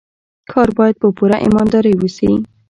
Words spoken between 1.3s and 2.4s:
ایماندارۍ وشي.